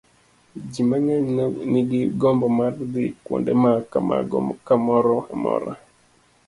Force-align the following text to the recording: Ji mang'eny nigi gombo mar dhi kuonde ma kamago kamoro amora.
Ji 0.71 0.81
mang'eny 0.89 1.27
nigi 1.71 2.01
gombo 2.21 2.47
mar 2.57 2.73
dhi 2.91 3.03
kuonde 3.25 3.51
ma 3.61 3.71
kamago 3.91 4.37
kamoro 4.67 5.15
amora. 5.33 5.73